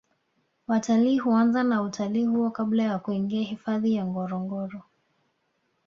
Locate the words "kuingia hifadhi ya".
2.99-4.05